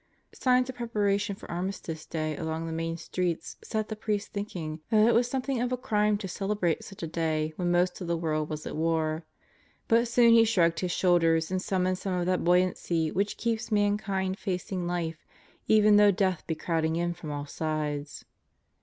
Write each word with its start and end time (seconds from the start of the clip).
Signs 0.33 0.67
of 0.67 0.77
preparation 0.77 1.35
for 1.35 1.51
Armistice 1.51 2.07
Day 2.07 2.35
along 2.35 2.65
the 2.65 2.71
main 2.71 2.97
streets 2.97 3.57
set 3.63 3.87
the 3.87 3.95
priest 3.95 4.33
thinking 4.33 4.81
that 4.89 5.07
it 5.07 5.13
was 5.13 5.29
something 5.29 5.61
of 5.61 5.71
a 5.71 5.77
crime 5.77 6.17
to 6.17 6.27
celebrate 6.27 6.83
such 6.83 7.03
a 7.03 7.07
day 7.07 7.53
when 7.55 7.69
most 7.69 8.01
of 8.01 8.07
the 8.07 8.17
world 8.17 8.49
was 8.49 8.65
at 8.65 8.75
war. 8.75 9.25
But 9.87 10.07
soon 10.07 10.33
he 10.33 10.43
shrugged 10.43 10.79
his 10.79 10.89
shoulders 10.91 11.51
and 11.51 11.61
summoned 11.61 11.99
some 11.99 12.15
of 12.15 12.25
that 12.25 12.43
buoyancy 12.43 13.11
which 13.11 13.37
keeps 13.37 13.71
mankind 13.71 14.39
facing 14.39 14.87
life 14.87 15.23
even 15.67 15.97
though 15.97 16.09
death 16.09 16.47
be 16.47 16.55
crowding 16.55 16.95
in 16.95 17.13
from 17.13 17.29
all 17.29 17.45
sides. 17.45 18.25